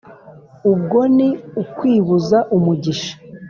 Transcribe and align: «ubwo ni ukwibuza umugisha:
«ubwo 0.71 0.99
ni 1.15 1.29
ukwibuza 1.61 2.37
umugisha: 2.55 3.13